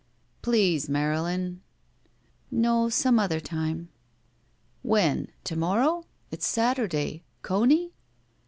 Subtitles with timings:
[0.41, 1.61] "Please, Marylin."
[2.49, 2.89] "No.
[2.89, 3.89] Some other time."
[4.81, 5.27] "When?
[5.43, 6.07] To morrow?
[6.31, 7.21] It's Saturday!
[7.43, 7.89] Conor?"